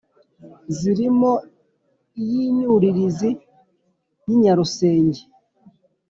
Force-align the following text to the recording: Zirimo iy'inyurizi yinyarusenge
Zirimo 0.77 1.31
iy'inyurizi 2.21 3.29
yinyarusenge 4.27 5.21